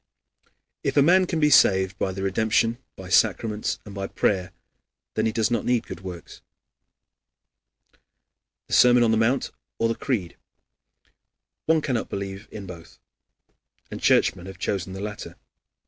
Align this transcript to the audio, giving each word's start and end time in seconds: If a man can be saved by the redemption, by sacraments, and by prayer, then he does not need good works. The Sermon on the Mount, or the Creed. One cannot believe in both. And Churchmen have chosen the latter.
If 0.83 0.97
a 0.97 1.03
man 1.03 1.27
can 1.27 1.39
be 1.39 1.51
saved 1.51 1.99
by 1.99 2.11
the 2.11 2.23
redemption, 2.23 2.79
by 2.95 3.09
sacraments, 3.09 3.77
and 3.85 3.93
by 3.93 4.07
prayer, 4.07 4.51
then 5.13 5.27
he 5.27 5.31
does 5.31 5.51
not 5.51 5.63
need 5.63 5.85
good 5.85 5.99
works. 6.01 6.41
The 8.65 8.73
Sermon 8.73 9.03
on 9.03 9.11
the 9.11 9.17
Mount, 9.17 9.51
or 9.77 9.87
the 9.87 9.93
Creed. 9.93 10.37
One 11.67 11.81
cannot 11.83 12.09
believe 12.09 12.47
in 12.51 12.65
both. 12.65 12.97
And 13.91 14.01
Churchmen 14.01 14.47
have 14.47 14.57
chosen 14.57 14.93
the 14.93 15.01
latter. 15.01 15.35